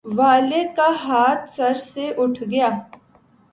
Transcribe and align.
والد 0.05 0.75
کا 0.77 0.87
ہاتھ 1.03 1.49
سر 1.51 1.73
سے 1.83 2.05
اٹھ 2.17 2.43
گیا 2.43 2.69